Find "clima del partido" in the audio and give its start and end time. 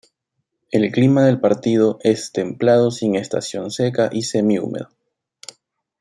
0.91-1.99